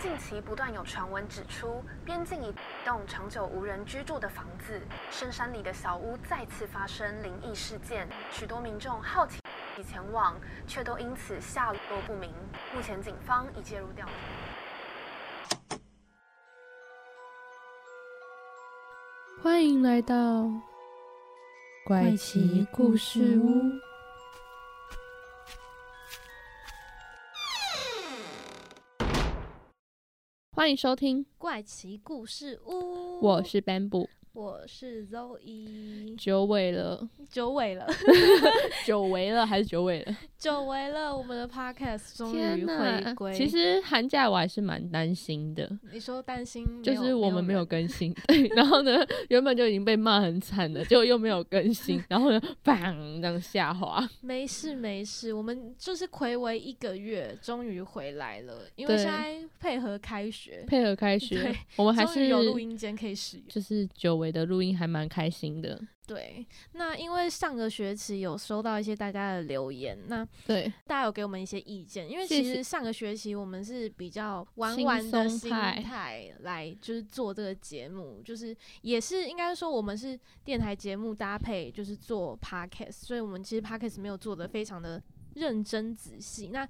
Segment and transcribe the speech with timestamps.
[0.00, 2.54] 近期不断有传闻指出，边境一
[2.86, 4.80] 栋长久无人居住的房子，
[5.10, 9.38] 深山里的小屋再次发生灵异事件，许多民众好奇
[9.86, 10.34] 前往，
[10.66, 12.32] 却都因此下落不明。
[12.74, 15.76] 目前警方已介入调查。
[19.42, 20.50] 欢迎来到
[21.84, 23.89] 怪奇故事屋。
[30.60, 37.86] 欢迎收听怪奇故事屋，我是 Bamboo，我是 Zoe，久违了，久违了，
[38.84, 40.14] 久违了还是久违了？
[40.40, 43.34] 久违了，我们的 Podcast 终于天回归。
[43.34, 54.08] 其实寒假我还是蛮担心的，你说担心，就是我们没有更新，对，然后呢，原本就已经被骂很惨了，结果又没有更新，然后呢，砰，这样下滑。
[54.22, 58.62] 没事没事，我们就是暌违一个月，终于回来了。
[58.76, 63.46] 因为对现在配合开学，配合开学，我们还是有录音间可以使用。
[63.50, 65.78] 就是久违的录音，还蛮开心的。
[66.12, 85.00] 对，那因为上个学期有收到一些大家的留言，那对，大家有给我们一些意见，因为其实上个学期我们是比较玩玩的松心派态来就是做这个节目，就是也是应该说我们是电台节目搭配就是做 podcast，所以我们其实 podcast 没有做的非常的
[85.34, 86.48] 认真仔细。
[86.48, 86.68] 那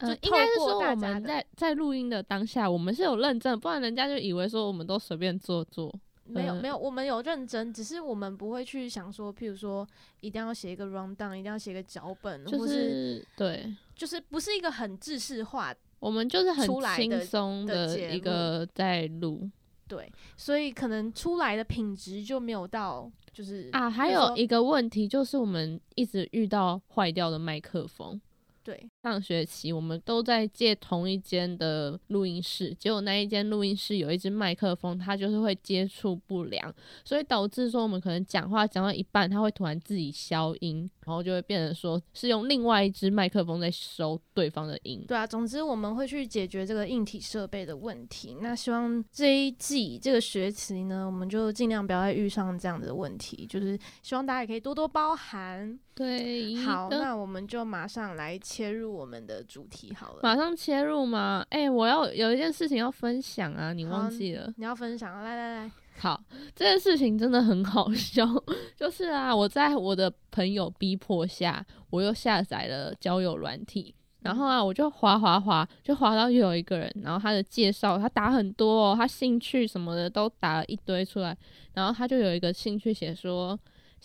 [0.00, 5.90] 呃，就应该是说我大家的们在在录音的当下，我们是有认真，不然人家就以为说我们都随便做做。
[6.28, 9.86] 嗯没有没有，我们有认真，只是我们不会去想说，譬如说
[10.20, 19.48] 一定要写一个 round down，一定要写一个脚本，就或是是对，就是不是一个很制式化我们就是很轻松的一个在录
[19.88, 23.88] 对，所以可能出来的品质就没有到，就是啊。
[23.88, 28.20] 还有一个问题就是，我们一直遇到坏掉的麦克风。
[28.66, 45.04] 对上学期我们都在借同一间的录音室，结果那一间录音室有一只麦克风，它就是会接触不良，所以导致说我们可能讲话讲到一半，它会突然自己消音，然后就会变成说是用另外一只麦克风在收对方的音。
[45.06, 48.36] 对啊，总之我们会去解决这个硬体设备的问题。
[48.40, 55.78] 那希望这一季这个学期呢，我们就尽量不要再遇上这样的问题，就是希望大家也可以多多包涵。
[55.96, 60.20] 对，好，的那我们就马上来切入我们的主题好了。
[60.22, 61.42] 马上切入吗？
[61.48, 64.52] 哎、我要有一件事情要分享啊，你忘记了？
[64.58, 66.22] 你要分享，来来来，好，
[66.54, 68.26] 这件事情真的很好笑，
[68.76, 73.94] 就是啊，我在我的朋友逼迫下，我又下载了交友软体。
[74.20, 81.34] 然后啊，我就滑滑滑，就滑到又有一个人，然后他的介绍他打很多哦，他兴趣什么的都打了一堆出来，
[81.74, 83.56] 然后他就有一个兴趣写说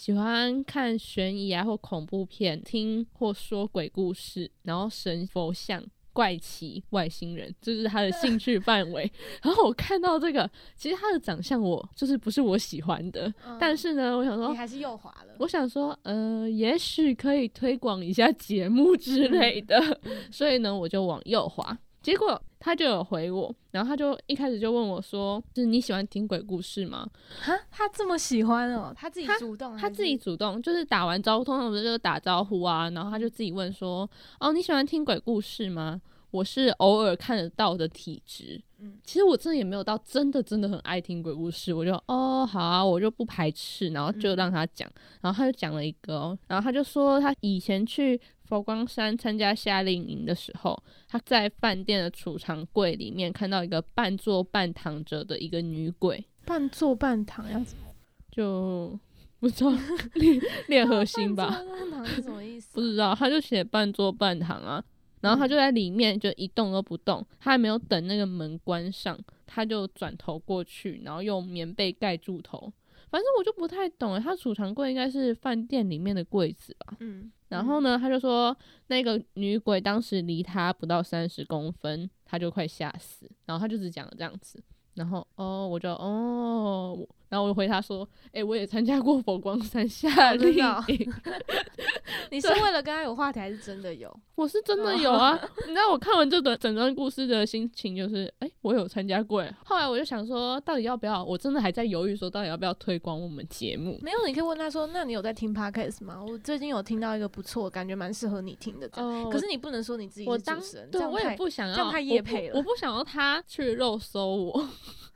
[0.02, 5.84] 喜欢看悬疑啊或恐怖片，听或说鬼故事，然后神佛像。
[6.14, 9.10] 怪奇外星人，这是他的兴趣范围。
[9.42, 15.36] 然后我看到这个，其实他的长相我就是不是我喜欢的，嗯但是呢，我想说你，还是右滑了。
[15.40, 21.78] 我想说，呃，也许可以推广一下节目之类的，所以呢，我就往右滑。
[22.02, 27.08] 结果他就有回我，然后他就一开始就问我说：“就是你喜欢听鬼故事吗？
[27.42, 30.84] 哈，他这么喜欢哦，他自己主动？”还他自己主动，就是？
[30.86, 36.02] 打完招呼，通常不是就是打招呼啊，然后他就自己问说：“哦，你喜欢听鬼故事吗？”
[36.32, 38.98] 我是偶尔看得到的体质，嗯。
[39.04, 44.38] 其实我真的也没有到真的真的很爱听鬼故事，我就哦好啊，我就不排斥，然后就嗯。
[44.38, 44.90] 让他讲，
[45.20, 48.18] 然后他就讲了一个、哦，然后他就说他以前去
[48.52, 57.86] 佛光山参加夏令营的时候，他在饭店的储藏柜里面看到一个半坐半躺着的一个女鬼，半坐半躺要怎么？
[58.30, 59.00] 就
[59.40, 59.72] 不知道
[60.16, 62.74] 练练 核心吧，半坐半躺是什么意思啊？
[62.74, 64.84] 不知道，他就写半坐半躺啊，
[65.22, 72.74] 然后他就在里面就一动都不动，他还没有等那个门关上，他就转头过去，然后用棉被盖住头。
[73.12, 76.96] 反正我就不太懂诶，他储藏柜应该是饭店里面的柜子吧？
[77.02, 78.56] 嗯，然后呢，他就说
[78.88, 84.64] 那个女鬼当时离他不到三十公分，他就快吓死，然后他就只讲了这样子。
[84.94, 86.98] 然后哦，我就哦，
[87.30, 90.56] 然后我就回他说，诶，我也参加过佛光山夏令
[92.32, 94.14] 你是为了跟他有话题，还是真的有？
[94.36, 95.40] 我是真的有啊！
[95.68, 99.56] 你知道我看完这段整段故事的心情就是，哎、我有参加过哎。
[99.64, 101.24] 后来我就想说，到底要不要？
[101.24, 104.00] 我真的还在犹豫，说到底要不要推广我们节目。
[104.02, 106.24] 没有，你可以问他说：“那你有在听 podcast 吗？
[106.24, 108.90] 我最近有听到一个不错，感觉蛮适合你听的。
[108.96, 114.70] 哦可是你不能说你自己我当是主持人，这对我也不想要，这样太配了我，我不想要他去肉搜我，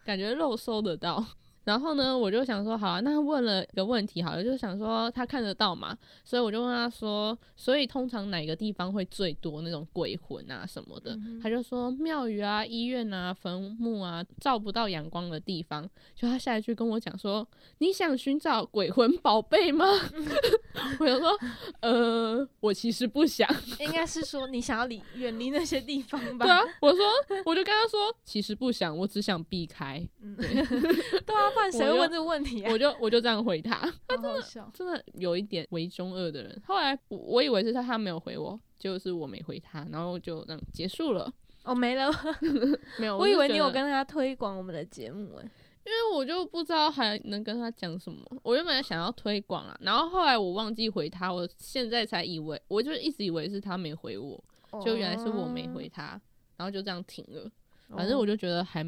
[0.06, 1.26] 感觉肉搜得到。
[1.66, 11.18] 然后呢，我就想说，好啊，那问了一个问题，好了，就想说他看得到嘛，所以我就问他说，所以通常哪个地方会最多那种鬼魂啊什么的？
[11.42, 15.90] 他就说庙宇啊、医院啊、坟墓啊，照不到阳光的地方。
[16.16, 17.46] 就他下一句跟我讲说，
[17.80, 19.86] 你想寻找鬼魂宝贝吗？
[21.00, 21.38] 我就说，
[21.82, 23.50] 呃，我其实不想。
[23.80, 26.46] 应该是说你想要离远离那些地方吧？
[26.46, 27.06] 对啊，我说，
[27.46, 30.08] 我就跟他说，其实不想，我只想避开。
[30.22, 30.46] 嗯，对
[31.36, 32.72] 啊，不然谁会问这个问题啊？
[32.72, 33.78] 我就我就这样回他，
[34.10, 34.70] 好好笑。
[34.74, 36.62] 真的有一点为中二的人。
[36.68, 41.34] 后来我我以为是他他没有回我，就是我没回他，然后就这样结束了。
[41.64, 42.12] 哦，没了，
[43.00, 43.18] 没有。
[43.18, 45.50] 我以为你有跟他推广我们的节目哎。
[45.86, 48.20] 因为我就不知道还能跟他讲什么。
[48.42, 54.44] 我原本想要推广啊，然后后来我忘记回他，我现在才以为，我就一直以为是他没回我，
[54.84, 56.20] 就原来是我没回他，
[56.58, 57.42] 然后就这样停了。
[57.90, 57.98] 哦。
[57.98, 58.84] 反正我就觉得还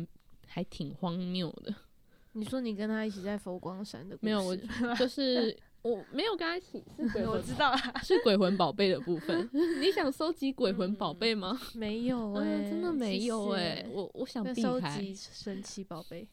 [0.47, 1.71] 还挺荒谬的。
[2.37, 4.55] 你说你跟他一起在佛光山的故事，没有，我
[4.95, 9.49] 就是我没有跟他一起，是鬼 我知道啦，是鬼魂宝贝的部分。
[9.81, 11.59] 你想收集鬼魂宝贝吗？
[11.73, 14.61] 没有哎、 嗯，真的没有哎、哎、我我想避开。
[14.61, 16.27] 收集神奇宝贝。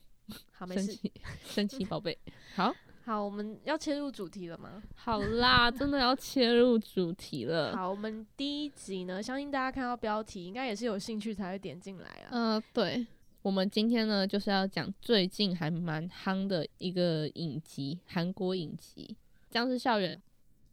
[0.53, 0.83] 好，没事。
[0.83, 1.13] 神奇
[1.45, 2.19] 神奇宝贝，
[2.55, 2.75] 好
[3.05, 4.83] 好，我们要切入主题了吗？
[4.95, 7.77] 好啦，真的要切入主题了。
[7.77, 12.29] 好，我们第一集呢，相信大家看到标题，应该也是有兴趣才会点进来啊。
[12.31, 13.07] 嗯、对，
[13.45, 19.15] 我们今天呢就是要讲最近还蛮夯的一个影集，韩国影集
[19.53, 20.17] 《僵尸校园》。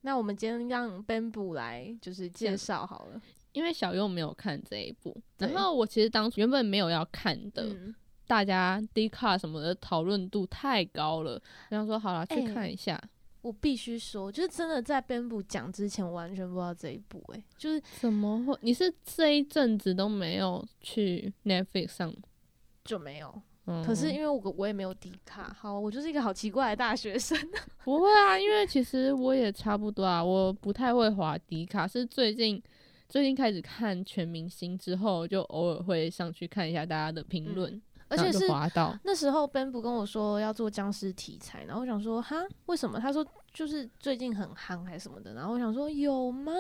[0.04, 3.22] 那我们今天让 Bamboo 来就是介绍好了。
[3.52, 7.94] 因为小优没有看这一部，然后我其实当初原本没有要看的，嗯，
[8.26, 12.98] 大家 D 卡什么的讨论度太高了，然后说好了去哎看一下。
[13.42, 18.58] 我必须说，就是真的在 Bamboo 讲之前，完全不知道这一部、欸，就是怎么会？
[18.62, 22.16] 你是这一阵子都没有去 Netflix 上？
[22.84, 23.42] 就没有。
[23.66, 27.38] 嗯、可是因为我我也没有 D 卡，好，我就是一个好奇怪的大学生。
[27.86, 32.62] 不会啊，因为其实我也差不多啊，我不太会滑迪卡，是最近
[33.08, 38.98] 最近开始看全明星之后，就偶尔会上去看一下大家的评论，嗯而且是滑到。
[39.04, 43.00] 那时候 Bamboo 跟我说要做僵尸题材，然后我想说哈，为什么？
[43.00, 46.52] 他说就是最近很夯还是什么的，然后我想说有吗？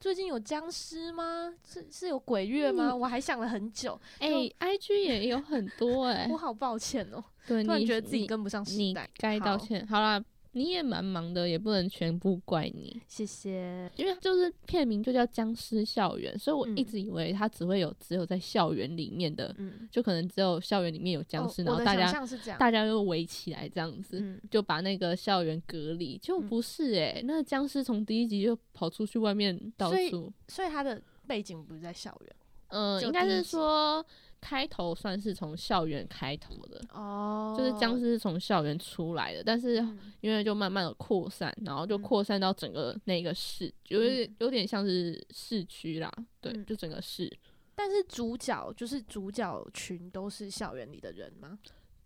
[0.00, 1.52] 最近有僵尸吗？
[1.62, 2.94] 是是有鬼月吗？
[2.96, 9.08] 我还想了很久，哎、i g 也有很多 哎、我好抱歉哦、对，突然你觉得自己跟不上时代。
[9.18, 9.86] 该道好，歉。
[9.86, 13.90] 好啦，你也蛮忙的，也不能全部怪你，谢谢。
[13.96, 16.86] 因为就是片名就叫《僵尸校园》，所以我一嗯。
[16.86, 22.12] 直以为它只会有只有在校园里面的，嗯，就可能只有校园里面有僵尸，然后大家
[22.58, 24.18] 大家又围起来这样子。
[24.20, 26.48] 嗯，就把那个校园隔离，就嗯。
[26.48, 32.36] 不是诶、那个僵尸从第一集就跑出去外面到处，所以它的背景不是在校园。
[32.72, 34.04] 嗯、应该是说
[34.40, 37.54] 开头算是从校园开头的，哦。
[37.56, 39.98] 就是僵尸是从校园出来的，但是嗯。
[40.20, 42.02] 因为就慢慢的扩散，然后就嗯。
[42.02, 46.10] 扩散到整个那个市，有点有点像是市区啦，
[46.40, 46.64] 对，嗯。
[46.64, 47.30] 就整个市。
[47.74, 51.58] 但是主角就是主角群都是校园里的人吗？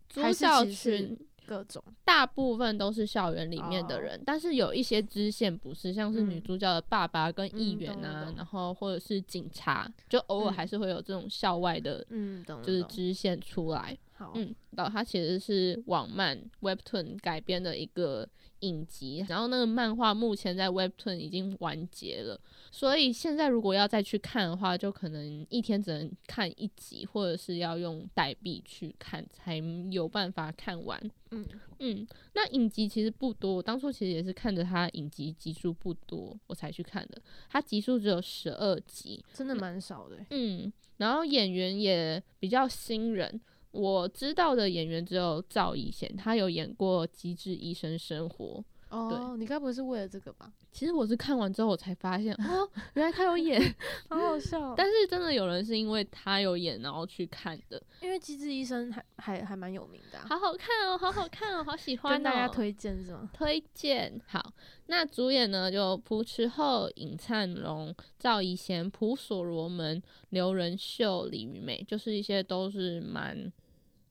[0.09, 3.89] 主角群各种大部分都是校园里面哦。
[3.89, 6.43] 的人，但是有一些支线不是，像是女嗯。
[6.43, 10.53] 主角的爸爸跟议员啊，懂然后或者是警察，就偶尔嗯。
[10.53, 13.97] 还是会有这种校外的，嗯，就是支线出来。
[14.17, 18.29] 好，嗯，然后它其实是网漫 Webtoon 改编的一个
[18.61, 22.41] 影集，然后那个漫画目前在 Webtoon 已经完结了，
[22.71, 29.57] 所以现在如果要再去看的话，就可能一天只能看一集，或者是要用代币去看才
[29.91, 30.99] 有办法看完。
[31.31, 31.45] 嗯
[31.81, 37.21] 嗯，那影集其实不多，我当初其实也是看着它影集集数不多，我才去看的。
[37.51, 40.27] 它集数只有十二集，真的蛮少的欸。
[40.31, 43.41] 嗯，然后演员也比较新人。
[43.75, 48.63] 我知道的演员只有赵以贤，他有演过《机智医生生活》。
[48.91, 50.53] 哦，你该不会是为了这个吧？
[50.71, 53.61] 其实我是看完之后我才发现，哦，原来他有演。
[54.09, 54.75] 好好笑哦。
[54.77, 62.15] 但是真的有人是因为他有演然后去看的，因为《机智医生还》还还蛮有名的啊，好好看哦，好好看哦，好喜欢哦。
[62.15, 63.29] 跟大家推荐是吗？
[63.33, 64.53] 推荐好，
[64.87, 73.53] 那主演呢就朴持厚、尹灿荣、赵以贤、朴所罗门、刘仁秀、李雨美，就是一些都是蛮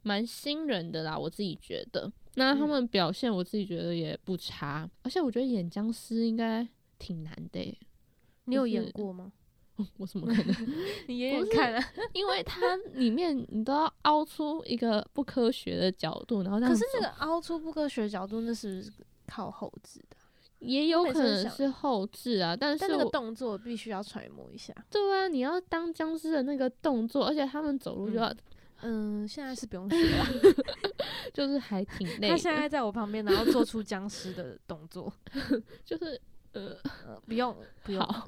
[0.04, 2.12] 蛮新人的啦，我自己觉得。
[2.36, 6.68] 那他嗯们表现，我自己觉得也不差，而且我觉得演僵尸应该
[7.00, 7.76] 挺难的耶。
[8.46, 9.32] 你有演过吗？
[9.98, 10.56] 我怎么可能？
[11.08, 11.84] 你演不是演看啊。
[12.14, 18.92] 因为它里面你都要凹出一个不科学的角度，然后这样可是那个凹出不科学角度，那是不是
[19.28, 20.18] 靠后置的？
[20.60, 24.74] 也有可能是后置啊，但是但那个动作必须要揣摩一下。
[24.90, 28.34] 对啊，你要当僵尸的那个动作，而且他们走路就要，
[28.84, 30.26] 嗯，现在是不用学了。
[31.34, 35.12] 就是还挺累他现，在在我旁边，然后做出僵尸的动作。
[35.84, 36.20] 就是
[36.52, 38.28] 呃，呃，不用不用，好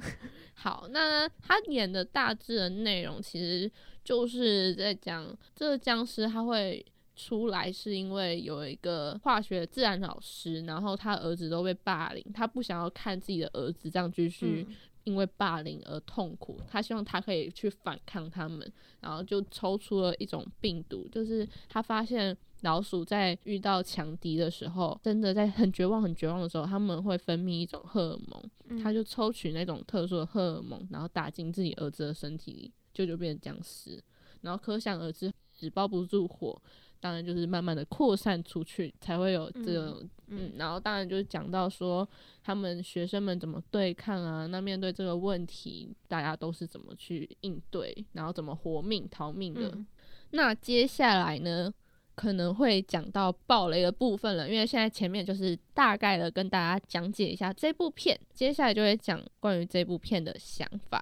[0.55, 3.71] 好，那他演的大致的内容其实
[4.03, 6.83] 就是在讲这个僵尸他会
[7.15, 18.69] 出来，是因为有一个化学自然老师，然后他儿子都被霸凌，他不想要看自己的儿子这样继续嗯因为霸凌而痛苦，他希望他可以去反抗他们，
[18.99, 34.03] 然后就抽出了一种病毒，就是他发现老鼠在遇到强敌的时候，真的在很绝望、很绝望的时候，他们会分泌一种荷尔蒙，嗯他就抽取那种特殊的荷尔蒙，然后打进自己儿子的身体里，就就变成僵尸，
[34.41, 36.59] 然后可想而知，纸包不住火。
[37.05, 42.07] 当然就是慢慢的扩散出去，才会有这种嗯嗯然后当然就是讲到说
[42.41, 49.69] 他们学生们怎么对抗啊，那面对这个问题，大家都是怎么去应对，然后怎么活命逃命的。
[49.69, 49.85] 嗯
[50.31, 51.71] 那接下来呢，
[52.15, 61.01] 可能会讲到暴雷的部分了，因为现在前面就是大概的跟大家讲解一下这部片，接下来就会讲关于这部片的想法。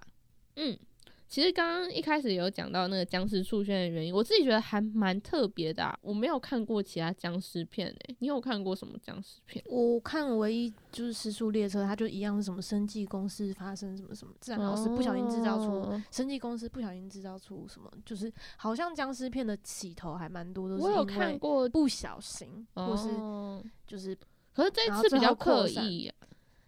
[0.57, 0.77] 嗯，
[1.33, 5.97] 其实刚刚一开始有讲到那个僵尸出现的原因，我自己觉得还蛮特别的、啊。
[6.03, 9.65] 我没有看过其他僵尸片诶、你有看过什么僵尸片？
[9.67, 24.15] 我看唯一就是《失速列车》，它就一样是什么生技公司发生什么什么自然老师不小心制造出哦生技公司不小心制造出什么，就是好像僵尸片的起头还蛮多都是我有看过，不小心，或是哦就是
[24.53, 26.15] 可是这次比较刻意、啊，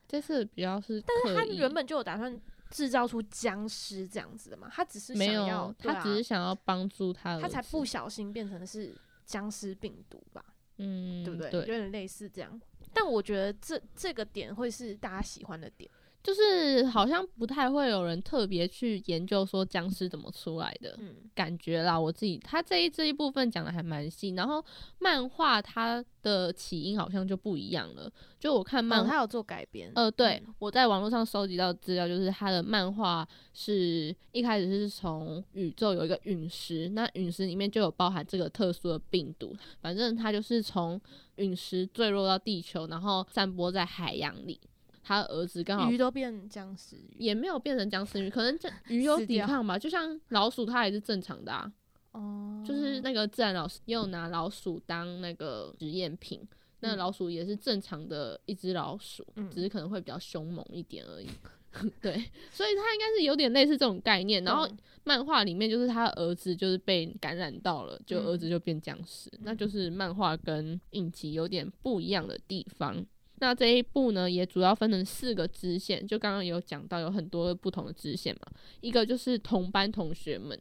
[0.07, 2.35] 这次比较是但是，他原本就有打算
[2.71, 8.95] 制造出僵尸这样子的嘛，他只是没想要他只是啊想要帮助他，他才不，小心变成是
[9.25, 10.43] 僵尸病毒吧，
[10.77, 11.51] 嗯，对不对？
[11.51, 12.59] 有，点类似这样。
[12.93, 15.89] 但我觉得这这个点会是大家喜欢的点，
[16.25, 20.95] 就是好像不太会有人特别去研究说僵尸怎么出来的。
[20.97, 24.65] 嗯，感觉啦，我自己他这一这一部分讲的还蛮细，然后
[24.97, 28.11] 漫画它的起因好像就不一样了。
[28.39, 40.99] 就我看漫哦，画他有做改编，呃，对，嗯我在网络上收集到资料，就是他的漫画是一开始是从宇宙有一个陨石，那陨石里面就有包含这个特殊的病毒，反正它就是从
[41.35, 44.59] 陨石坠落到地球，然后散播在海洋里。
[45.07, 51.71] 他的儿子刚好鱼都变僵尸鱼也没有变成僵尸鱼，可能这鱼有抵抗吧，就像老鼠它也是正常的啊。
[52.13, 56.41] 哦，就是那个自然老师也有拿老鼠当那个实验品，
[56.79, 61.27] 那嗯老鼠也是正常的一只老鼠，嗯只是可能会比较凶猛一点而已。
[62.01, 62.13] 对，
[62.49, 64.41] 所以它应该是有点类似这种概念。
[64.43, 64.65] 然后
[65.03, 73.05] 漫画里面就是他儿子就是被感染到了，就嗯儿子就变僵尸，那就是漫画跟影集有点不一样的地方。
[73.39, 78.47] 那这一步呢，也主要分成四个支线，就刚刚有讲到有很多不同的支线嘛。
[78.81, 80.57] 一个就是同班同学们，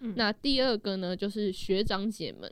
[0.00, 2.50] 嗯那第二个呢就是学长姐们，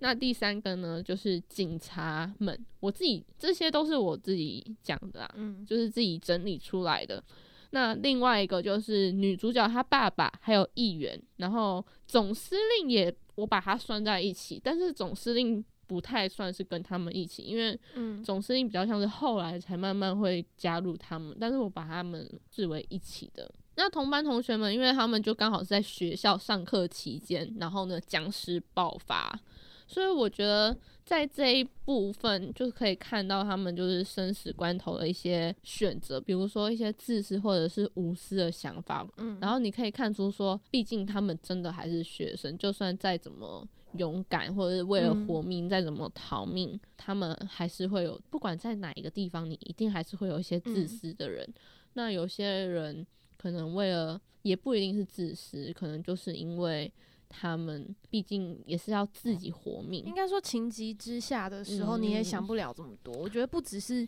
[0.00, 2.58] 那第三个呢就是警察们。
[2.80, 7.22] 我自己这些都是我自己讲的啊，嗯就是自己整理出来的。
[7.70, 23.48] 那另外一个就是女主角她爸爸还有议员，然后总司令也我把它拴在一起，但是总司令不太算是跟他们一起，因为嗯总司令比较像是后来才慢慢会加入他们，但是我把他们视为一起的。
[23.76, 29.38] 那同班同学们，因为他们就刚好是在学校上课期间，然后呢僵尸爆发，
[29.86, 39.06] 所以我觉得在这一部分就可以看到他们就是生死关头的一些选择，比如说一些自私或者是无私的想法。
[39.18, 43.64] 嗯，然后你可以看出说，毕竟他们真的还是学生，就算再怎么
[43.98, 51.48] 勇敢，或者是为了嗯活命再怎么逃命，他们还是会有，不管在哪一个地方，你一定还是会有一些自嗯私的人。
[51.94, 56.92] 那有些人可能为了，也不一定是自私，可能就是因为
[57.28, 60.14] 他们毕竟也是要自己活命应。
[60.14, 63.14] 该说情急之下的时候，你也嗯想不了这么多。
[63.16, 64.06] 我觉得不只是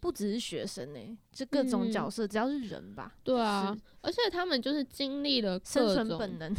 [0.00, 6.54] 不只是学生呢、这各种嗯角色，只要是人吧，对啊，而且他们就是经历了生存本能。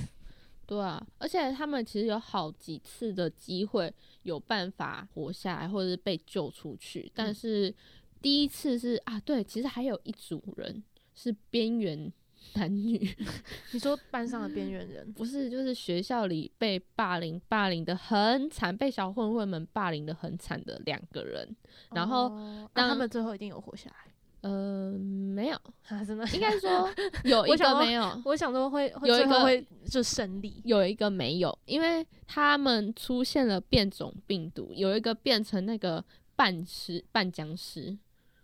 [0.70, 7.34] 对啊，而且他们其实有好几次的机会有办法活下来，或者是被救出去，但嗯。
[7.34, 7.76] 是
[8.22, 10.84] 第一次是啊，对，其实还有一组人
[11.16, 12.12] 是边缘
[12.54, 13.00] 男女，
[13.74, 21.56] 你说班上的边缘人，不是就是学校里被霸凌，霸凌的很惨，被小混混们霸凌的很惨的两个人，
[21.92, 24.09] 然后哦那、他们最后一定有活下来。
[24.42, 25.56] 呃，没有，
[25.90, 26.90] 啊，真的应该说
[27.26, 30.62] 有一个没有，我想说会会有一个会就胜利。
[30.64, 36.04] 有一个没有，因为他们出现了变种病毒，有一个变成那个
[36.36, 37.98] 半尸半僵尸。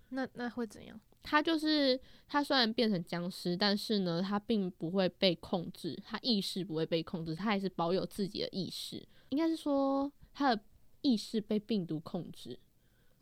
[0.10, 1.00] 那那会怎样？
[1.24, 9.04] 他就是他虽然变成僵尸，但是呢，他并不会被控制，他意识不会被控制，他还是保有自己的意识。
[9.30, 10.62] 应该是说他的
[11.02, 12.58] 意识被病毒控制，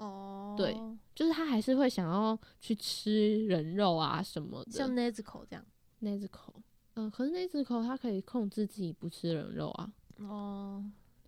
[0.04, 0.76] 哦，对
[1.16, 4.72] 就是他还是会想要去吃人肉啊什么的。
[4.72, 5.66] 像 Nezuko 这样。
[6.00, 6.54] 那只口，
[6.96, 9.90] 嗯、可是那只口它可以控制自己不吃人肉啊。
[10.18, 10.84] 哦，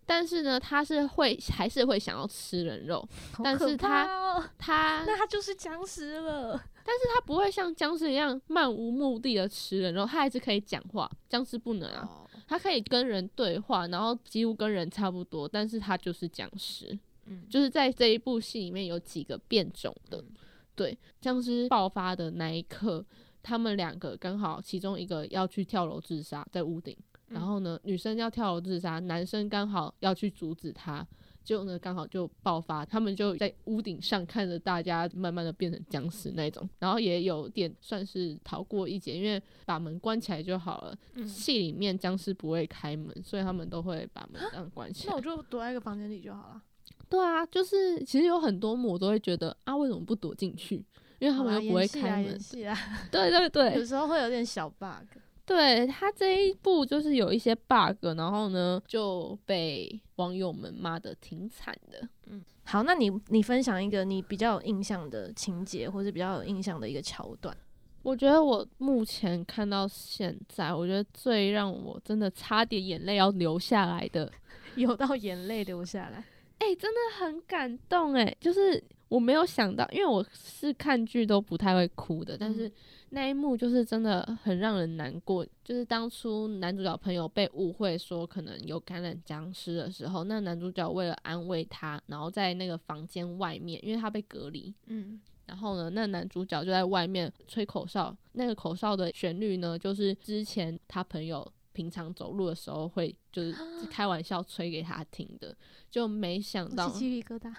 [0.06, 3.08] 但是呢，他是会还是会想要吃人肉，
[3.42, 6.62] 但是他他他 那他就是僵尸了。
[6.84, 11.10] 但是他不会像僵尸一样漫无目的的吃人肉，他还是可以讲话。
[11.30, 17.00] 僵尸不能啊，哦，他可以跟人对话，然后几乎跟人差不多，但是他就是僵尸。
[17.26, 20.24] 嗯，就是在这一部戏里面有几个变种的，
[20.76, 23.06] 对，僵尸爆发的那一刻，
[23.42, 26.96] 他们两个刚好其中一个要去跳楼自杀，在屋顶，
[27.28, 31.06] 然后呢，女生要跳楼自杀，男生刚好要去阻止她。
[31.44, 40.98] 结果呢，刚好就爆发，他们就在屋顶上看着大家慢慢的变成僵尸那种，然后也有点算是逃过一劫，因为把门关起来就好了。
[41.14, 45.22] 嗯戏里面僵尸不会开门，所以他们都会把门这样关起来那我。
[45.22, 46.64] 就躲在一个房间里就好了。
[47.10, 50.84] 对啊，就是其实有很多幕我都会觉得啊，为什么不躲进去？
[51.20, 52.40] 因为他们又不会开门演。
[52.40, 52.78] 戏啦，
[53.12, 55.06] 对对 有，时候会有点小 bug。
[55.46, 62.08] 对他这一部就是有一些 bug，然后呢就被网友们骂的挺惨的。
[62.26, 67.56] 嗯好，那你你分享一个你比较有印象的情节，或是比较有印象的一个桥段。
[68.02, 74.32] 我觉得我目前看到现在，我觉得最让我真的差点眼泪要流下来的，
[74.76, 76.24] 有到眼泪流下来。
[76.60, 82.72] 哎、真的很感动哎，就是我没有想到，因为我是看剧都不太会哭的，但是嗯。
[83.12, 85.46] 那一幕就是真的很让人难过。
[85.64, 103.54] 就是当初男主角朋友被误会说可能有感染僵尸的时候，那男主角为了安慰他，然后在那个房间外面，因为他被隔离，嗯，然后呢，那男主角就在外面吹口哨，那个口哨的旋律呢，就是之前他朋友平常走路的时候会就是
[103.92, 105.56] 开玩笑吹给他听的，
[105.92, 107.54] 就没想到鸡皮疙瘩。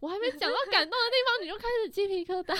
[0.00, 2.54] 我还没讲到感动的地方，你就开始鸡皮疙瘩。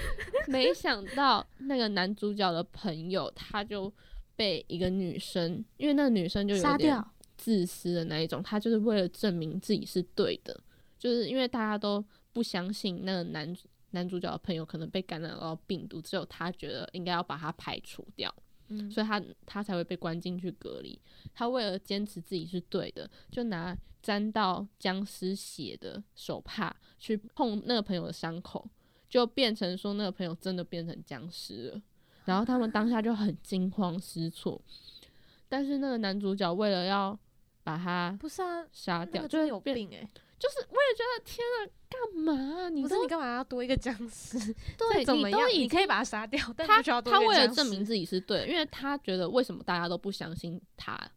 [0.46, 3.92] 没想到那个男主角的朋友，他就
[4.36, 7.02] 被一个女生，因为那个女生就有点。
[7.38, 10.60] 自私的那一种，他就是为了证明自己是对的，
[10.98, 13.56] 就是因为大家都不相信那个男
[13.92, 18.30] 男主角的朋友可能被感染到病毒，只有他觉得应该要把它排除掉，
[18.70, 20.98] 嗯，所以他他才会被关进去隔离。
[21.34, 28.68] 他为了坚持自己是对的，就拿沾到僵尸血的手帕去碰那个朋友的伤口，
[29.08, 31.82] 就变成说那个朋友真的变成僵尸了。
[32.24, 34.60] 然后他们当下就很惊慌失措，
[35.48, 37.18] 但是那个男主角为了要
[37.64, 40.08] 把他不是啊，杀掉，就是变，病哎、
[40.40, 41.56] 就是我也觉得天啊，
[41.88, 44.38] 干嘛啊、你都不是你干嘛要多一个僵尸？
[44.78, 45.40] 对怎么样？
[45.52, 51.12] 你可以把他杀掉，但他他为了证明自己是对的，因为他觉得为什么大家都不相信他，啊，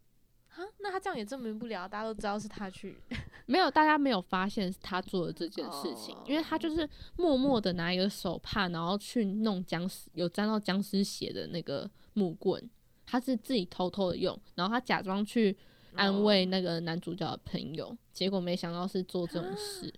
[0.80, 2.98] 那他这样也证明不了，大家都知道是他去。
[3.46, 12.70] 没有大家没有发现他做的这件事情，因为他就是默默的拿一个手帕，然后去弄僵尸有沾到僵尸血的那个木棍，
[13.06, 15.58] 他是自己偷偷的用，然后他假装去
[15.96, 19.94] 安慰那个男主角的朋友，结果没想到是做这种事。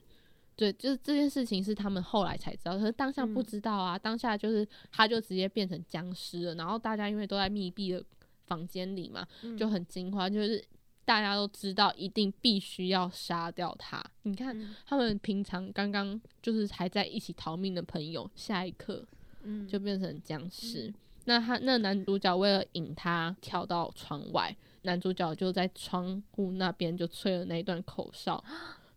[0.55, 3.99] 对，就是这件事情是他们后来才知道，可是当下不嗯知道啊。
[3.99, 8.01] 当下就是他就直接变成僵尸了，然后大家因为都在密闭的
[8.45, 9.27] 房间里嘛，
[9.58, 10.63] 就嗯很惊慌，就是
[11.03, 14.01] 大家都知道一定必须要杀掉他。
[14.23, 19.05] 你看，嗯他们平常刚刚就是还在一起逃命的朋友，下一刻
[19.43, 20.93] 嗯就变成僵尸。
[21.25, 28.43] 那他那男主角为了引他跳到窗外，男主角就在窗户那边就吹了那一段口哨，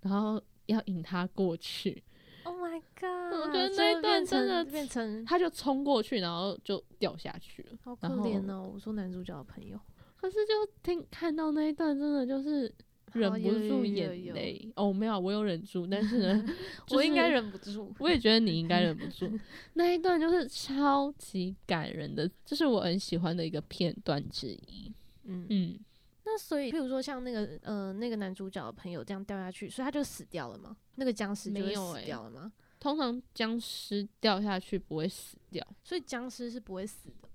[0.02, 2.02] 然后要引他过去
[2.44, 3.40] ，Oh my god！
[3.40, 7.78] 我觉得那一段真的变成他就冲过去，然后就掉下去了。
[7.82, 8.70] 好可怜哦。
[8.74, 9.80] 我说男主角的朋友，
[10.16, 12.72] 可是就听看到那一段，真的就是
[13.12, 14.70] 忍不住眼泪。
[14.76, 16.54] 哦，没有，我有忍住，但是呢，
[16.90, 17.94] 我应该忍不住。
[17.98, 19.30] 我也觉得你应该忍不住。
[19.74, 24.92] 那一段就是超级感人的，这是我很喜欢的一个片段之一。
[25.24, 25.78] 嗯，嗯，
[26.24, 30.76] 那所以，譬如说像那个呃那个男主角的朋友这样掉下去，所以他就死掉了吗？
[30.96, 32.52] 那个僵尸就死没有欸掉了吗？
[32.80, 37.27] 通常僵尸掉下去不会死掉，所以僵尸是不会死的。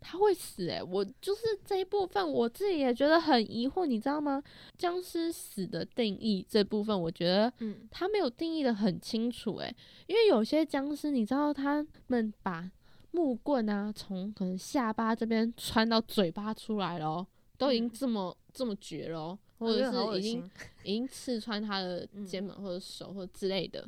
[0.00, 4.42] 他会死诶、我就是这一部分我自己也觉得很疑惑，你知道吗？
[4.76, 9.74] 僵尸死的定义这部分，我觉得嗯，他没有定义的很清楚诶、
[10.06, 12.70] 因为有些僵尸，你知道他们把
[13.10, 20.50] 木棍啊从可能下巴这边穿到嘴巴出来咯，都已经嗯这么、这么绝咯，或者是已经心。
[20.84, 23.86] 已经刺穿他的嗯肩膀或者手或者之类的，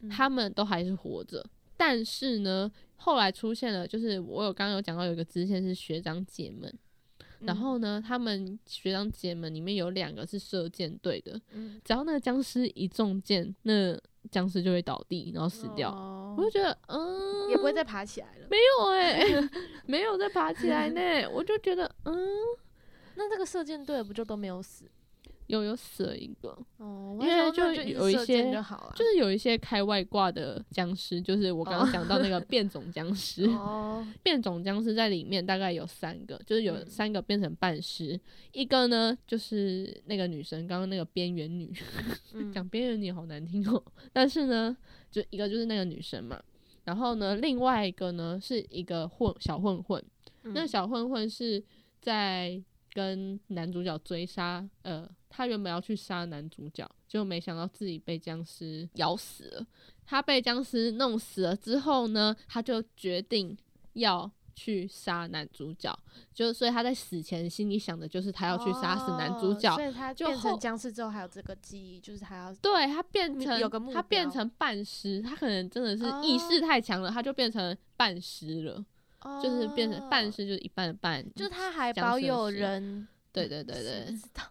[0.00, 1.44] 嗯他们都还是活着。
[1.76, 6.72] 但是呢，后来出现了，就是我有刚刚有讲到有一个支线是学长姐们，
[7.40, 13.98] 然后呢，他们学长姐们里面有两个是射箭队的，嗯，只要那个僵尸一中箭，那
[14.30, 15.90] 僵尸就会倒地，然后死掉。
[15.90, 18.46] 哦我就觉得，嗯，也不会再爬起来了。
[18.50, 19.50] 没有哎、
[19.86, 21.00] 没有再爬起来呢。
[21.32, 22.14] 我就觉得，嗯，
[23.14, 24.84] 那这个射箭队不就都没有死？
[25.46, 33.44] 有有死了一个，哦，因为就就有一些就是有一些开外挂的僵尸，就是我刚刚讲到那个变种僵尸。
[33.46, 38.18] 哦， 变种僵尸在里面大概有三个，就是有嗯三个变成半尸，
[38.52, 41.72] 一个呢就是那个女生，刚刚那个边缘女，
[42.34, 43.82] 嗯讲边缘女好难听哦。
[44.12, 44.76] 但是呢，
[45.10, 46.42] 就一个就是那个女生嘛，
[46.84, 50.02] 然后呢，另外一个呢是一个混小混混，
[50.42, 51.62] 那嗯小混混是
[52.00, 52.60] 在
[52.96, 59.66] 跟男主角追杀，呃，他原本要去杀男主角，结果没想到自己被僵尸咬死了。
[60.06, 63.54] 他被僵尸弄死了之后呢，他就决定
[63.92, 65.94] 要去杀男主角，
[66.32, 69.70] 就所以他在死前心里想的就是他要去杀死男主角。
[69.74, 78.82] 哦所以他就变成僵尸之后还有这个记忆，就是他要对他变成有个目他变成半尸，他可能真的是意识哦太强了，他就变成半尸了，
[79.42, 84.42] 就是变成半是，就是一半的半，就他还保有人，对对对对，知道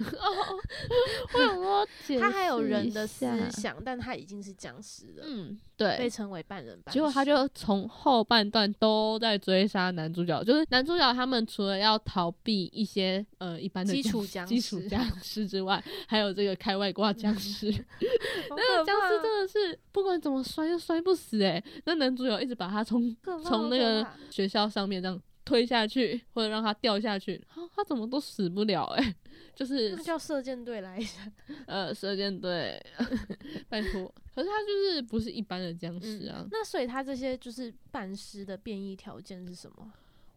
[1.34, 6.10] 我想说解他还有人的思下想，但他已经是僵尸了，嗯，对被对。
[6.10, 6.92] 称为半人半。
[6.92, 17.66] 结果他就从后半段都在追杀男主角，就是男主角他们除了要逃避一些呃一般的基础僵僵尸基础僵尸之外， 还有这个开外挂僵尸。
[18.50, 29.14] 那个僵尸真的是不管怎么摔都摔不死诶、那男主角一直把他从从那个学校上面这样推下去，或者让他掉下去，他他怎么都死不了诶、
[29.52, 31.20] 就是那叫射箭队来一下。
[31.66, 32.80] 呃，射箭队，
[33.68, 34.14] 拜托。
[34.32, 36.46] 可是他就是不是一般的僵尸啊。
[36.52, 39.92] 那所以他这些就是半尸的变异条件是什么？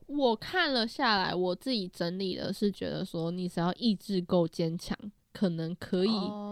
[0.07, 4.97] 我看了下来，我自己整理的是觉得说，你只要意志够坚强，
[5.31, 6.49] 可能可以哦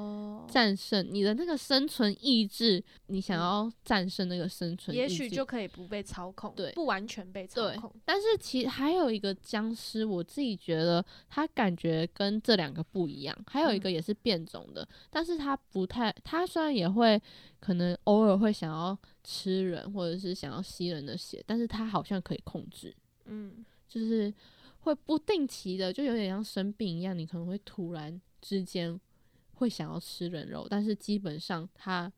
[0.52, 2.84] 战胜你的那个生存意志。
[3.08, 7.92] 你想要战胜那个生存意志，也许就可以不被操控，对不完全被操控。
[8.06, 13.38] 但是其还有一个僵尸，我自己觉得他感觉跟这两个不一样。
[13.48, 17.22] 还有一个也是变种的，但是他不太，他虽然也会
[17.60, 24.34] 可能偶尔会想要吃人，或者是想要吸人的血，但是他好像可以控制，嗯，就是
[24.80, 29.00] 会不定期的，就有点像生病一样，你可能会突然之间
[29.62, 32.12] 会想要吃人肉，但是基本上他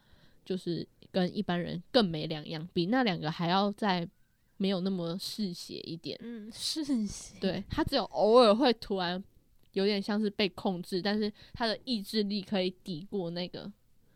[0.45, 4.07] 就是跟一般人更没两样，比那两个还要再
[4.55, 6.17] 没有那么嗜血一点。
[6.21, 7.35] 嗯，嗜血。
[7.41, 9.21] 对他只有偶尔会突然
[9.73, 13.69] 有点像是被控制，但是他的意志力可以抵过那个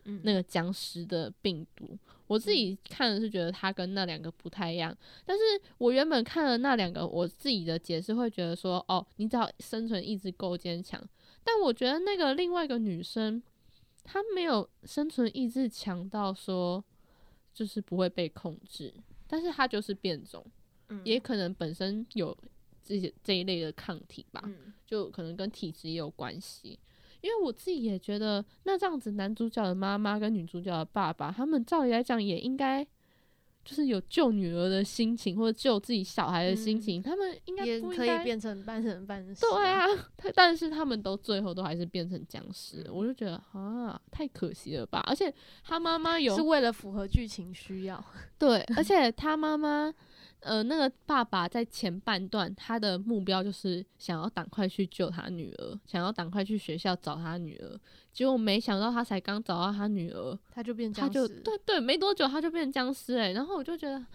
[0.06, 1.98] 嗯，那个僵尸的病毒。
[2.28, 5.44] 我自己看的是觉得他跟那两个不太一样，但是
[5.78, 11.02] 我原本看了那两个，我自己的解释会觉得说，哦，你只要生存意志够坚强，
[11.48, 13.42] 但我觉得那个另外一个女生，
[14.04, 16.84] 她没有生存意志强到说
[17.54, 18.94] 就是不会被控制，
[19.26, 20.46] 但是她就是变种，
[20.90, 22.38] 嗯也可能本身有
[22.84, 26.78] 这些这一类的抗体吧，嗯就可能跟体质也有关系。
[27.22, 32.86] 因为我自己也觉得，那这样子男主角的妈妈跟女主角的爸爸，他们照理来讲也应该
[33.68, 39.42] 就是有救女儿的心情，或者救自己小孩的心情，他们应该也可以变成半神半尸。
[39.42, 45.04] 对，啊，他但是他们都最后都还是变成僵尸，嗯我就觉得啊，太可惜了吧！
[45.06, 45.34] 而且
[45.66, 48.02] 他妈妈有是为了符合剧情需要。
[48.40, 49.94] 对，而且他妈妈，
[50.41, 57.80] 呃，那个爸爸在前半段，他的目标就是想要赶快去救他女儿，想要赶快去学校找他女儿。
[58.13, 64.06] 结果没想到他才刚找到他女儿，他就变他僵尸，就对对，没多久他就变僵尸哎、然后我就觉得。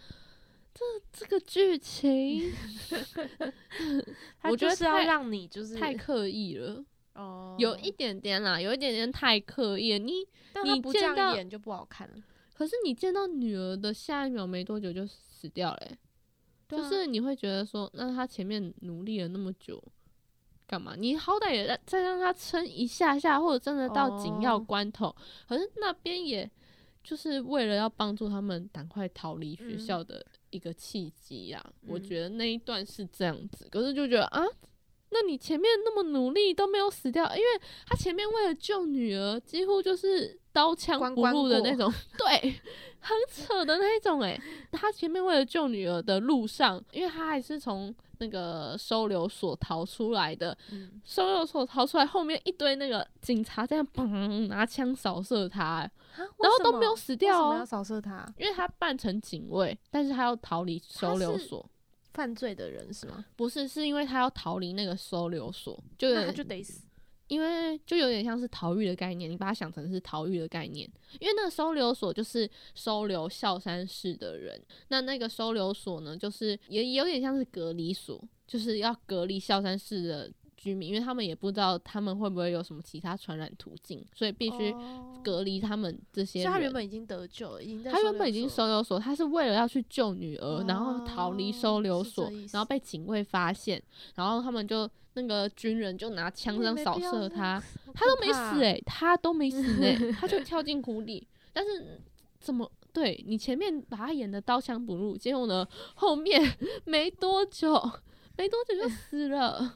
[0.75, 2.51] 这这个剧情
[4.41, 6.83] 他我觉得就是要太让你就是太刻意了，
[7.13, 9.99] 哦，有一点点啦，有一点点太刻意了。
[9.99, 10.13] 你
[10.63, 12.15] 你不这样见到演就不好看了。
[12.55, 15.97] 可是你见到女儿的下一秒没多久就死掉了欸、
[16.77, 19.81] 对啊就是你会觉得说，那他前面努力了那么久，
[20.67, 20.95] 干嘛？
[20.97, 25.15] 你好歹也让再让他撑一下下，或者真的到紧要哦关头。
[25.47, 26.49] 可是那边也
[27.03, 34.43] 就是为了要帮助他们赶快逃离学嗯校的一个契机呀、我嗯觉得那一段是这样子，可是就觉得啊。
[35.15, 37.47] 那你前面那么努力都没有死掉，因为
[37.85, 42.55] 他前面为了救女儿，几乎就是刀枪不入的那种，对，
[42.99, 44.39] 很扯的那一种诶、
[44.71, 58.23] 他前面为了救女儿的路上，因为他还是从那个收留所逃出来的，嗯，收留所逃出来，后面一堆那个警察这样砰拿枪扫射他、欸然然后都没有死掉哦为什么要扫射他？
[58.37, 61.67] 因为他扮成警卫，但是他要逃离收留所。
[62.13, 63.25] 犯罪的人是吗？
[63.35, 66.83] 不是，是因为他要逃离那个收留所，就他就得死。
[67.33, 70.87] 因为就有点像是逃狱的概念，你把它想成是逃狱的概念。
[71.19, 80.31] 因为那个收留所就是收留孝山市的人，那那个收留所呢，就是也有点像是隔离所，就是要隔离孝山市的
[80.63, 86.59] 居民，因为他们也不知道他们会不会有什么其他传染途径，所以必须哦隔离他们这些所以他。
[86.59, 93.83] 原本已经得救了，已经在他原本已经收留所，他是为了要去救女儿，然后逃离收留所，然后被警卫发现，
[94.15, 97.61] 然后他们就那个军人就拿枪这样扫射他，
[97.93, 102.01] 他都没死诶、他都没死诶、他就跳进湖里，但是
[102.39, 106.41] 怎么对你前面把他演的刀枪不入，结果呢后面
[106.85, 107.73] 没多久，
[108.37, 109.75] 没多久就死了，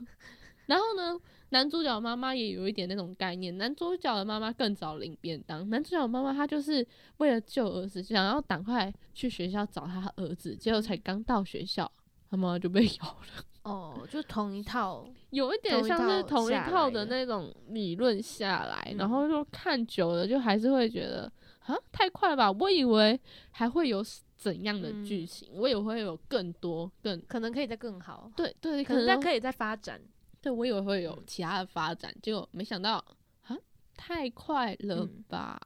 [0.68, 1.20] 然后呢？
[1.50, 5.70] 男主角妈妈也有一点那种概念，男主角的妈妈更早领便当。
[5.70, 6.86] 男主角妈妈她就是
[7.20, 11.90] 为了救儿子，想要赶快去学校找他儿子，结果才刚到学校，
[12.30, 13.44] 他妈妈就被咬了。
[13.64, 22.52] 哦，就同一套，有一点像是同一套的那种理论下来，然后就看久了，就还是会觉得啊，太快了吧！
[22.52, 23.18] 我以为
[23.52, 24.04] 还会有
[24.36, 30.02] 怎样的剧情，我以为会有更多更可能可以再更好，对对，可可能可以再发展。
[30.48, 33.04] 对我以为会有嗯其他的发展，结果没想到
[33.42, 33.58] 啊，
[33.98, 35.60] 太快了嗯吧？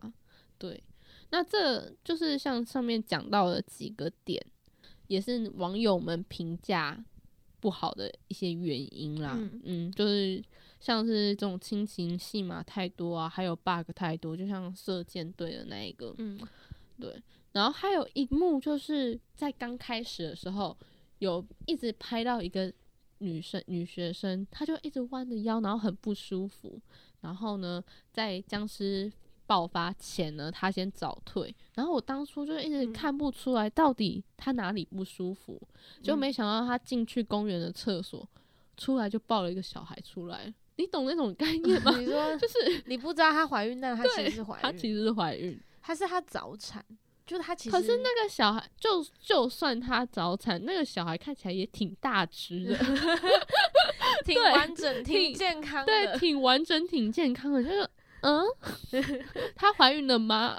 [0.57, 0.83] 对，
[1.29, 4.43] 那这就是像上面讲到的几个点，
[5.05, 7.05] 也是网友们评价
[7.59, 9.35] 不好的一些原因啦。
[9.37, 10.43] 嗯嗯就是
[10.79, 16.39] 像是这种亲情戏码太多啊，还有 bug 太多，就像射箭队的那一个，嗯，
[16.99, 20.75] 对，然后还有一幕就是在刚开始的时候，
[21.19, 22.73] 有一直拍到一个
[23.21, 26.79] 女生女学生，她就一直弯着腰，然后很不舒服。
[27.21, 29.11] 然后呢，在僵尸
[29.45, 31.55] 爆发前呢，她先早退。
[31.75, 35.61] 然后我当初就一直嗯看不出来到底她哪里不舒服，
[36.01, 38.27] 就嗯没想到她进去公园的厕所，
[38.75, 40.53] 出来就抱了一个小孩出来。
[40.77, 41.95] 你懂那种概念吗？
[41.99, 45.59] 你说就是你不知道她怀孕，但她其实是怀孕，她其实是怀孕。
[45.79, 46.83] 她是她早产？
[47.31, 52.75] 就他其实，可是那个小孩，就就算他早产，那个小孩看起来也挺大只的
[54.25, 57.63] 挺完整、 挺挺健康的对，挺完整、挺健康的。
[57.63, 57.89] 就是，
[58.21, 58.45] 嗯，
[59.55, 60.57] 她怀孕了吗？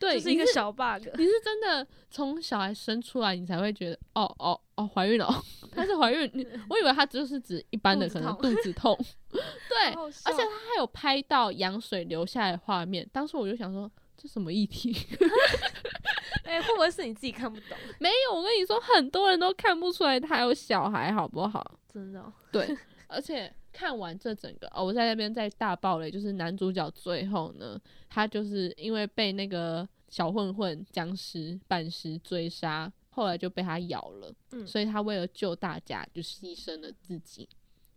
[0.00, 1.06] 对，就是一个小 bug。
[1.16, 5.34] 你是真的从小孩生出来，你才会觉得，哦哦哦，怀孕了哦，
[5.70, 6.28] 她是怀孕。
[6.32, 8.98] 你我以为她就是指一般的可能肚子痛
[9.30, 13.08] 对，好而且笑她还有拍到羊水流下来的画面。
[13.12, 13.90] 当时我就想说，
[14.24, 14.96] 这什么议题？
[16.44, 17.76] 哎、会不会是你自己看不懂？
[17.98, 21.78] 没有，我跟你说，很多人都看不出来他有小孩，好不好？
[21.92, 22.74] 真的、哦，对，
[23.06, 37.46] 而且看完这整个，哦，我在那边在大爆雷，就是男主角最后呢，他就是因为被那个小混混僵尸半尸追杀，后来就被他咬了，嗯所以他为了救大家，就牺牲了自己。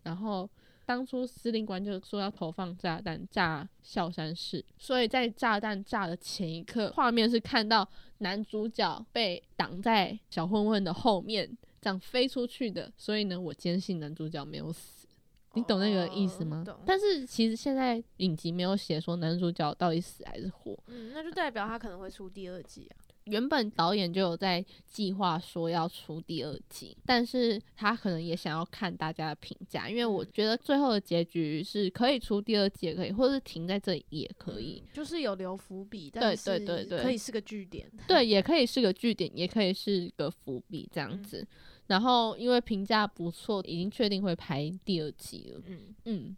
[0.02, 0.48] 然后
[0.88, 7.86] 当初司令官就说要投放炸弹炸孝山市，所以在炸弹炸的前一刻，画面是看到
[8.20, 11.46] 男主角被挡在小混混的后面，
[11.78, 12.90] 这样飞出去的。
[12.96, 15.06] 所以呢，我坚信男主角没有死。
[15.52, 16.64] 你懂那个意思吗？
[16.86, 20.74] 但是其实现在影集没有写说男主角到底死还是活。
[20.86, 22.96] 嗯，那就代表他可能会出第二季啊。
[23.28, 34.82] 原本导演就有在计划说要出第二季，但是他可能也想要看大家的评价，因为我觉得最后的结局是可以出第二季，也可以，或者是停在这里也可以。
[34.84, 37.88] 嗯就是有留伏笔，对但是对对对可以是个据点。
[38.06, 41.46] 对，也可以是个据点，也可以是个伏笔这样嗯子。
[41.86, 45.62] 然后因为评价不错，已经确定会拍第二季了。
[45.66, 46.36] 嗯，嗯，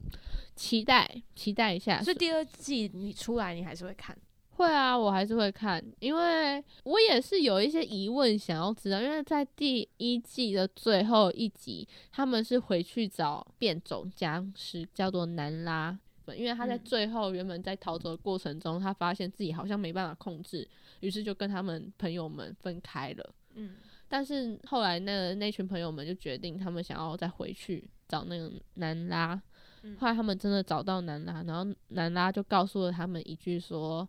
[0.54, 2.02] 期待期待一下。
[2.02, 4.16] 所以第二季你出来，你还是会看。
[4.60, 15.98] 会啊，我还是会看，因为我也是有一些疑问想要知道，因为在第一季的最后一集，他们是回去找变种僵尸，叫做南拉。
[16.36, 20.68] 因为他在嗯最后原本在逃走的过程中，他发现自己好像没办法控制，
[21.00, 23.34] 于是就跟他们朋友们分开了。
[23.54, 23.76] 嗯，
[24.08, 29.40] 但是后来那个那群朋友们就决定，他们想要再回去找那个南拉。
[29.82, 34.06] 嗯后来他们真的找到南拉，然后南拉就告诉了他们一句说：“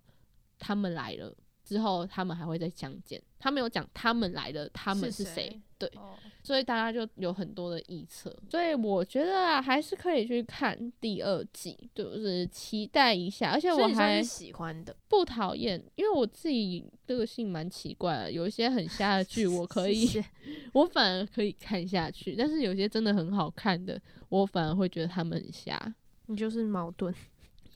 [0.62, 3.21] 他们来了。”之后他们还会再相见。
[3.39, 5.62] 他没有讲他们来了，他们是是谁谁？
[5.78, 8.36] 对，哦，所以大家就有很多的臆测。
[8.50, 13.52] 所以我觉得啊，还是可以去看第二季，就是期待一下。
[13.52, 20.21] 而且我还喜欢的，不讨厌，因为我自己个性蛮奇怪的，有一些很瞎的剧我可以
[20.74, 25.95] 我反而可以看下去，但是有些真的很好看的，我反而会觉得他们很瞎。
[26.26, 27.13] 你就是矛盾。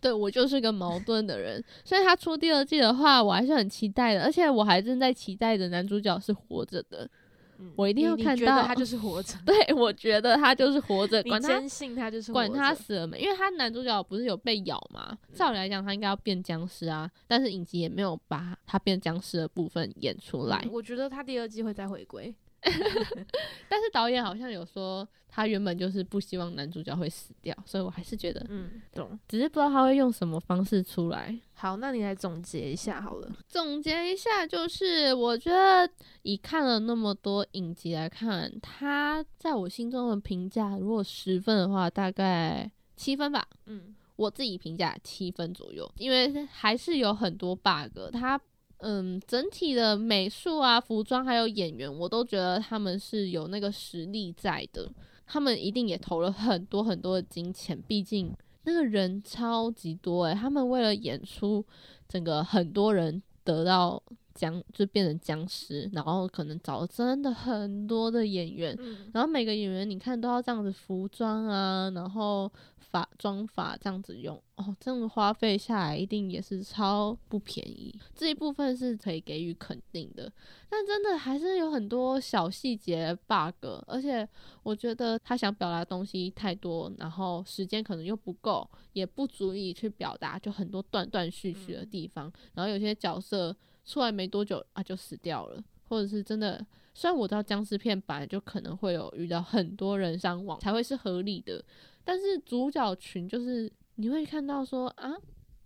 [0.05, 7.09] 对我就是个矛盾的人，所以他出第二季的话，我还是很期待的，而且我还正在期待着男主角是活着的。
[7.57, 15.17] 嗯我一定要看到你觉得他就是活着， 对，我觉得他就是活着， 管他坚信他就是管他死了没，因为他男主角不是有被咬吗？
[15.33, 20.61] 照理来讲，他应该要变僵尸啊，但是影集也没有把他变僵尸的部分演出来。
[20.65, 22.35] 嗯我觉得他第二季会再回归。
[23.69, 29.17] 但是导演好像有说，他原本就是不希望男主角会死掉，所以我还是觉得，嗯，懂。
[29.27, 31.37] 只是不知道他会用什么方式出来。
[31.53, 33.31] 好，那你来总结一下好了。
[33.47, 35.89] 总结一下，就是我觉得
[36.23, 43.47] 以看了那么多影集来看，他在我心中的评价，如果十分的话，大概七分吧。
[43.65, 47.99] 嗯我自己评价七分左右，因为还是有很多 bug。
[48.13, 48.39] 它
[48.77, 54.89] 嗯，整体的美术啊、服装还有演员，我都觉得他们是有那个实力在的。
[55.27, 58.31] 他们一定也投了很多很多的金钱，毕竟
[58.63, 61.65] 那个人超级多诶、他们为了演出
[62.07, 64.01] 整个很多人得到
[64.35, 72.51] 僵，就变成僵尸，然后可能找了真的很多的演员，嗯然后每个演员你看都要这样子服装啊，然后
[72.95, 77.93] 发妆法这样子用哦，这样花费下来一定也是超不便宜。
[78.15, 80.31] 这一部分是可以给予肯定的，
[80.69, 84.25] 但真的还是有很多小细节 bug，而且
[84.63, 92.31] 我觉得他想表达的东西太多，然后时间可能又不够，也不足以去表达，就很多断断续续的地方。
[92.53, 93.53] 然后有些角色
[93.83, 96.65] 出来没多久啊就死掉了，或者是真的。
[96.97, 101.61] 虽然我知道僵尸片本来就可能会有遇到很多人伤亡才会是合理的，
[102.05, 105.11] 但是主角群就是你会看到说啊，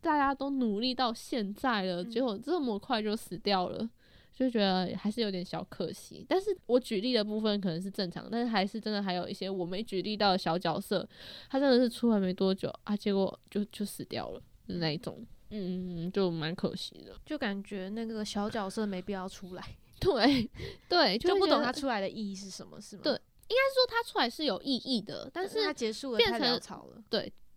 [0.02, 3.88] 大家都努力到现在了，结果这么快就死掉了，
[4.34, 6.26] 就觉得还是有点小可惜。
[6.30, 11.08] 但是我举例的部分可能是正常，但是还是真的还有一些我没举例到的小角色，
[11.50, 17.14] 他真的是出来没多久啊，结果就就死掉了的那一种，嗯，就蛮可惜的。
[17.26, 20.50] 就感觉那个小角色没必要出来， 对
[20.88, 23.02] 对，就不懂他出来的意义是什么，是吗？
[23.04, 23.20] 对
[23.58, 27.04] 说他出来是有意义的，但是他结束了变成草了。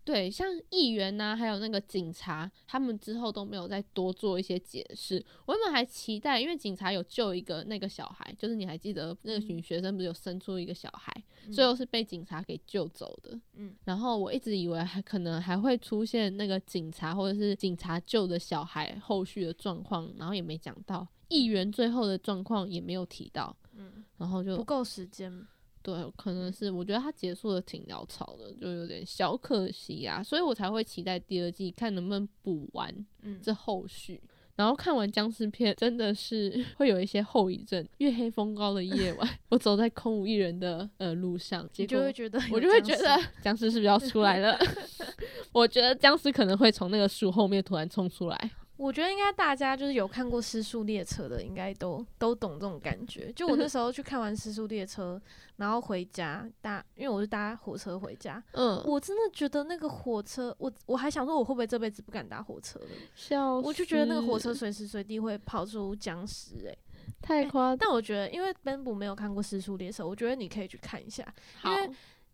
[0.05, 5.23] 对，像议员呐、还有那个警察，他们之后都没有再多做一些解释。
[5.45, 13.39] 我原本还期待，因为警察有救一个那个小孩，就是你还记得那个女学生不是有生出一个小孩，最后是被警察给救走的。
[13.53, 23.55] 嗯，然后我一直以为还可能还会出现那个警察或者是警察救的小孩后续的状况，然后也没讲到议员最后的状况也没有提到。
[23.71, 25.47] 嗯，然后就不够时间。
[25.83, 32.91] 对，可能是我觉得它结束的挺潦草的，就有点小可惜啊，所以我才会期待第二季，看能不能补完
[33.21, 34.19] 嗯，这后续。
[34.55, 37.83] 然后看完僵尸片，真的是 会有一些后遗症。
[37.97, 44.57] 月黑风高的夜晚，我走在空无一人的呃路上，就果会觉得我就会觉得 僵尸是不是要出来了？
[45.51, 48.51] 我觉得僵尸可能会从那个树后面突然冲出来。
[48.83, 53.31] 我觉得应该大家就是有看过《失速列车》的，应该都都懂这种感觉。
[53.31, 55.21] 就我那时候去看完《失速列车》，
[55.55, 62.87] 然后回家搭，因为我是搭火车回家，嗯，我真的觉得那个火车，我我还想说，我会不会这辈子不敢搭火车了？
[63.15, 66.77] 笑我就觉得那个火车随时随地会跑出僵尸诶、
[67.21, 67.77] 太夸张。
[67.77, 71.25] 但我觉得，因为 Ben 不没有看过《失速列车》，我觉得你可以去看一下。
[71.63, 71.89] 因，为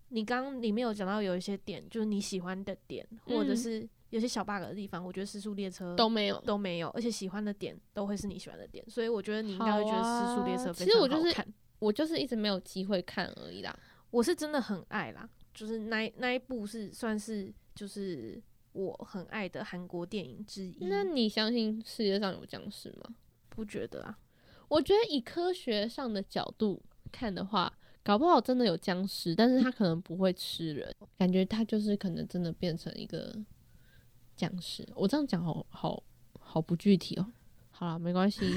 [0.08, 6.40] 你刚刚里面有讲到有一些点，就是你喜欢的点，或者嗯是有些小 bug 的地方，我觉得《失速列车》都没有。
[6.42, 11.54] 都没有，而且喜欢的点都会是你喜欢的点，所以我觉得你应该会觉得好《失速列车啊》非常其实我就是好看。
[11.80, 13.78] 我就是一直没有机会看而已啦。
[14.12, 18.42] 我是真的很爱啦，就是那一那一部是算是就是
[18.74, 20.86] 我很爱的韩国电影之一。
[20.88, 23.16] 那你相信世界上有僵尸吗？
[23.48, 24.18] 不觉得啊？
[24.68, 27.72] 我觉得以科学上的角度看的话，
[28.04, 33.34] 搞不好真的有僵尸，但是他可能不会吃人，感觉他就是可能真的变成一个
[34.40, 34.88] 僵尸。
[34.96, 36.02] 我这样讲好好
[36.40, 37.26] 好不具体哦。
[37.72, 38.50] 好啦，没关系。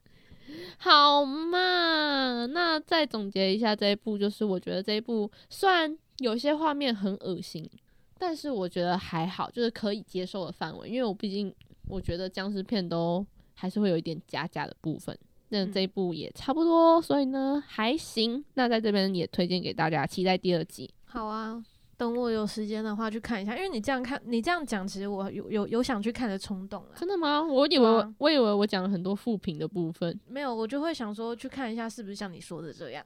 [0.78, 7.68] 好嘛，那再总结一下这一部，就是我觉得这一部虽然有些画面很恶心，
[8.18, 10.88] 但是我觉得还好，就是可以接受的范围。
[10.88, 11.54] 因为我毕竟
[11.86, 15.16] 我觉得僵尸片都还是会有一点假假的部分，
[15.50, 18.44] 那嗯这一部也差不多，所以呢还行。
[18.54, 20.92] 那在这边也推荐给大家，期待第二季。
[21.04, 21.62] 好啊，
[22.00, 26.88] 等我有时间的话去看一下，因为你这样看，你这样讲，其实我有有有想去看的冲动了。
[26.96, 27.42] 真的吗？
[27.46, 30.18] 我以为我、对啊我以为我讲了很多负评的部分。
[30.26, 33.04] 没有，我就会想说去看一下，是不是像你说的这样。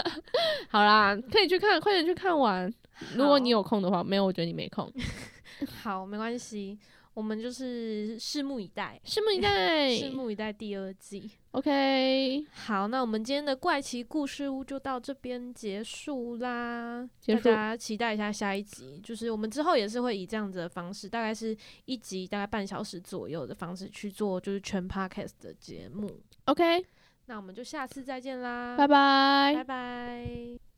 [0.70, 2.72] 好啦，可以去看，快点去看完。
[3.14, 4.90] 如果你有空的话，没有，我觉得你没空。
[5.82, 6.78] 好，没关系，
[7.14, 9.90] 我们就是拭目以待，拭目以待。
[9.92, 11.30] 拭目以待第二季。
[11.50, 17.06] OK， 好，那我们今天的怪奇故事屋就到这边结束啦。
[17.26, 21.54] 大家期待一下下一集，就是我们之后也是会以这样子的方式，大概是
[21.84, 26.08] 一集大概半小时左右的方式去做，就是全 podcast 的节目。
[26.46, 26.84] OK，
[27.26, 30.71] 那我们就下次再见啦，拜拜拜拜。